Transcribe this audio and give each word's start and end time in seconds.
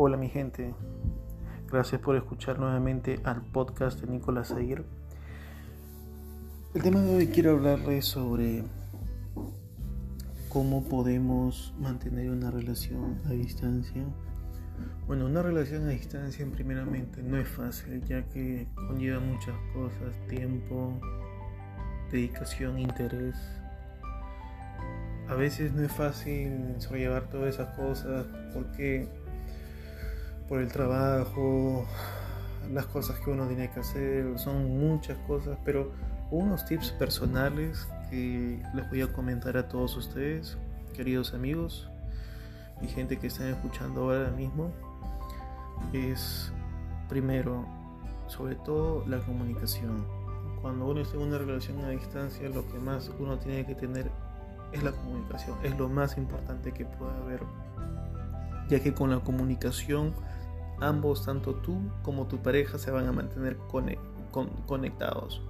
Hola 0.00 0.16
mi 0.16 0.28
gente, 0.28 0.74
gracias 1.70 2.00
por 2.00 2.14
escuchar 2.14 2.58
nuevamente 2.58 3.20
al 3.24 3.42
podcast 3.42 4.00
de 4.00 4.06
Nicolás 4.06 4.52
Aguirre. 4.52 4.84
El 6.74 6.82
tema 6.82 7.00
de 7.00 7.16
hoy 7.16 7.26
quiero 7.26 7.50
hablarles 7.50 8.04
sobre 8.04 8.62
cómo 10.48 10.84
podemos 10.84 11.74
mantener 11.78 12.30
una 12.30 12.50
relación 12.50 13.20
a 13.26 13.30
distancia. 13.30 14.04
Bueno, 15.06 15.26
una 15.26 15.42
relación 15.42 15.86
a 15.86 15.88
distancia 15.88 16.46
primeramente 16.46 17.22
no 17.22 17.36
es 17.36 17.48
fácil 17.48 18.02
ya 18.04 18.22
que 18.28 18.68
conlleva 18.74 19.18
muchas 19.18 19.56
cosas, 19.72 20.14
tiempo, 20.28 21.00
dedicación, 22.12 22.78
interés. 22.78 23.34
A 25.28 25.34
veces 25.34 25.72
no 25.72 25.82
es 25.82 25.92
fácil 25.92 26.76
sobrellevar 26.78 27.24
todas 27.28 27.54
esas 27.54 27.76
cosas 27.76 28.24
porque 28.54 29.08
por 30.48 30.60
el 30.60 30.72
trabajo, 30.72 31.86
las 32.72 32.86
cosas 32.86 33.20
que 33.20 33.30
uno 33.30 33.46
tiene 33.46 33.70
que 33.70 33.80
hacer, 33.80 34.38
son 34.38 34.78
muchas 34.78 35.18
cosas, 35.26 35.58
pero 35.64 35.92
unos 36.30 36.64
tips 36.64 36.92
personales 36.92 37.86
que 38.10 38.62
les 38.74 38.88
voy 38.88 39.02
a 39.02 39.12
comentar 39.12 39.58
a 39.58 39.68
todos 39.68 39.96
ustedes, 39.96 40.56
queridos 40.94 41.34
amigos 41.34 41.90
y 42.80 42.88
gente 42.88 43.18
que 43.18 43.26
están 43.26 43.48
escuchando 43.48 44.04
ahora 44.04 44.30
mismo, 44.30 44.72
es 45.92 46.50
primero, 47.10 47.66
sobre 48.28 48.54
todo 48.54 49.04
la 49.06 49.18
comunicación. 49.18 50.06
Cuando 50.62 50.86
uno 50.86 51.02
está 51.02 51.16
en 51.16 51.22
una 51.22 51.38
relación 51.38 51.84
a 51.84 51.90
distancia, 51.90 52.48
lo 52.48 52.66
que 52.68 52.78
más 52.78 53.10
uno 53.18 53.38
tiene 53.38 53.66
que 53.66 53.74
tener 53.74 54.10
es 54.72 54.82
la 54.82 54.92
comunicación, 54.92 55.56
es 55.62 55.76
lo 55.78 55.88
más 55.88 56.16
importante 56.18 56.72
que 56.72 56.84
puede 56.84 57.16
haber, 57.18 57.40
ya 58.68 58.80
que 58.80 58.92
con 58.92 59.10
la 59.10 59.20
comunicación 59.20 60.14
ambos, 60.80 61.24
tanto 61.24 61.54
tú 61.56 61.80
como 62.02 62.26
tu 62.26 62.38
pareja, 62.42 62.78
se 62.78 62.90
van 62.90 63.06
a 63.06 63.12
mantener 63.12 63.56
conectados. 64.66 65.42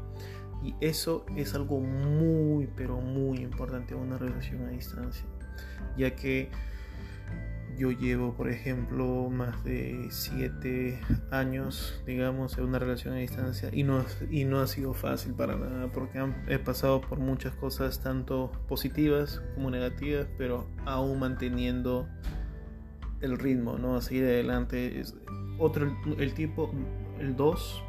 Y 0.62 0.74
eso 0.80 1.24
es 1.36 1.54
algo 1.54 1.80
muy, 1.80 2.66
pero 2.76 3.00
muy 3.00 3.38
importante 3.38 3.94
en 3.94 4.00
una 4.00 4.18
relación 4.18 4.66
a 4.66 4.70
distancia. 4.70 5.24
Ya 5.96 6.16
que 6.16 6.50
yo 7.78 7.92
llevo, 7.92 8.34
por 8.34 8.50
ejemplo, 8.50 9.30
más 9.30 9.62
de 9.64 10.08
7 10.10 11.00
años, 11.30 12.02
digamos, 12.04 12.58
en 12.58 12.64
una 12.64 12.78
relación 12.78 13.14
a 13.14 13.18
distancia 13.18 13.70
y 13.72 13.84
no, 13.84 14.04
y 14.30 14.44
no 14.44 14.60
ha 14.60 14.66
sido 14.66 14.94
fácil 14.94 15.32
para 15.34 15.56
nada 15.56 15.86
porque 15.86 16.20
he 16.48 16.58
pasado 16.58 17.00
por 17.00 17.18
muchas 17.18 17.54
cosas, 17.54 18.02
tanto 18.02 18.50
positivas 18.66 19.40
como 19.54 19.70
negativas, 19.70 20.26
pero 20.36 20.66
aún 20.84 21.20
manteniendo 21.20 22.08
el 23.20 23.38
ritmo, 23.38 23.78
¿no? 23.78 23.96
A 23.96 24.02
seguir 24.02 24.24
adelante. 24.24 25.00
Es 25.00 25.14
otro, 25.58 25.96
el, 26.18 26.34
tipo, 26.34 26.72
el 27.18 27.36
2, 27.36 27.84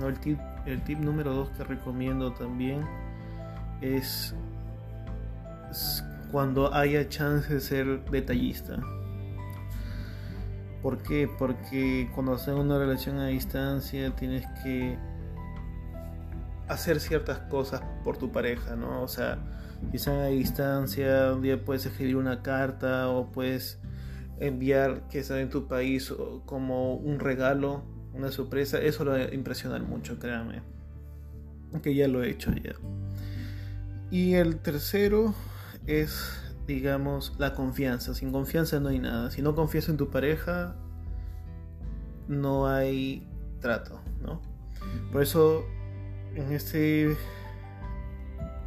¿no? 0.00 0.08
El 0.08 0.18
tip, 0.20 0.38
el 0.66 0.82
tip 0.84 0.98
número 0.98 1.32
2 1.34 1.50
que 1.50 1.64
recomiendo 1.64 2.32
también 2.32 2.84
es, 3.80 4.34
cuando 6.30 6.72
haya 6.72 7.08
chance 7.08 7.52
de 7.52 7.60
ser 7.60 8.04
detallista. 8.10 8.78
¿Por 10.82 10.98
qué? 10.98 11.30
Porque 11.38 12.10
cuando 12.14 12.34
haces 12.34 12.54
una 12.54 12.78
relación 12.78 13.18
a 13.18 13.28
distancia 13.28 14.14
tienes 14.16 14.44
que 14.62 14.98
hacer 16.68 17.00
ciertas 17.00 17.38
cosas 17.50 17.82
por 18.02 18.16
tu 18.16 18.32
pareja, 18.32 18.74
¿no? 18.74 19.02
O 19.02 19.08
sea, 19.08 19.38
si 19.90 19.96
están 19.96 20.16
a 20.16 20.26
distancia, 20.26 21.32
un 21.32 21.42
día 21.42 21.64
puedes 21.64 21.86
escribir 21.86 22.16
una 22.16 22.42
carta 22.42 23.08
o 23.08 23.30
puedes 23.30 23.78
enviar 24.40 25.06
que 25.08 25.20
está 25.20 25.40
en 25.40 25.50
tu 25.50 25.68
país 25.68 26.12
como 26.46 26.94
un 26.94 27.20
regalo, 27.20 27.84
una 28.14 28.32
sorpresa, 28.32 28.78
eso 28.80 29.04
lo 29.04 29.12
va 29.12 29.18
a 29.18 29.34
impresionar 29.34 29.82
mucho, 29.82 30.18
créanme. 30.18 30.62
Que 31.82 31.94
ya 31.94 32.08
lo 32.08 32.22
he 32.22 32.30
hecho 32.30 32.52
ya. 32.52 32.74
Y 34.10 34.34
el 34.34 34.56
tercero 34.56 35.34
es, 35.86 36.41
digamos, 36.66 37.34
la 37.38 37.54
confianza. 37.54 38.14
Sin 38.14 38.32
confianza 38.32 38.80
no 38.80 38.88
hay 38.88 38.98
nada. 38.98 39.30
Si 39.30 39.42
no 39.42 39.54
confías 39.54 39.88
en 39.88 39.96
tu 39.96 40.10
pareja, 40.10 40.74
no 42.28 42.66
hay 42.66 43.26
trato, 43.60 44.00
¿no? 44.20 44.40
Por 45.12 45.22
eso, 45.22 45.64
en 46.34 46.52
este 46.52 47.16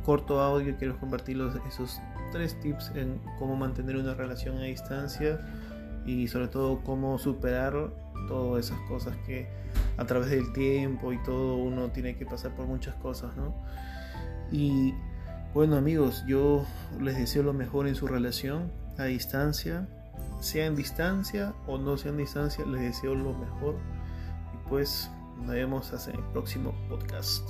corto 0.04 0.40
audio 0.40 0.76
quiero 0.78 1.00
compartir 1.00 1.42
esos 1.68 2.00
tres 2.32 2.60
tips 2.60 2.92
en 2.96 3.20
cómo 3.40 3.56
mantener 3.56 3.96
una 3.96 4.14
relación 4.14 4.58
a 4.58 4.64
distancia 4.64 5.40
y 6.06 6.28
sobre 6.28 6.48
todo 6.48 6.84
cómo 6.84 7.18
superar 7.18 7.92
todas 8.28 8.66
esas 8.66 8.80
cosas 8.88 9.16
que 9.26 9.48
a 9.98 10.06
través 10.06 10.30
del 10.30 10.54
tiempo 10.54 11.12
y 11.12 11.22
todo 11.24 11.56
uno 11.56 11.90
tiene 11.90 12.16
que 12.16 12.26
pasar 12.26 12.56
por 12.56 12.68
muchas 12.68 12.96
cosas, 12.96 13.36
¿no? 13.36 13.56
Y 14.52 14.94
bueno 15.56 15.78
amigos, 15.78 16.26
yo 16.28 16.66
les 17.00 17.18
deseo 17.18 17.42
lo 17.42 17.54
mejor 17.54 17.88
en 17.88 17.96
su 17.96 18.08
relación 18.08 18.70
a 18.98 19.06
distancia, 19.06 19.88
sea 20.42 20.66
en 20.66 20.76
distancia 20.76 21.54
o 21.66 21.78
no 21.78 21.96
sea 21.98 22.12
en 22.12 22.18
distancia, 22.18 22.66
les 22.66 22.82
deseo 22.82 23.16
lo 23.16 23.34
mejor 23.34 23.76
y 24.54 24.70
pues 24.70 25.10
nos 25.38 25.52
vemos 25.52 25.94
hasta 25.94 26.12
el 26.12 26.20
próximo 26.34 26.76
podcast. 26.90 27.50